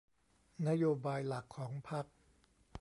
[0.67, 2.05] นโยบายหลักของพรรค